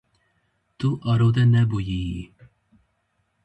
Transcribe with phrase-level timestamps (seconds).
[0.77, 2.21] Tu arode nebûyîyî.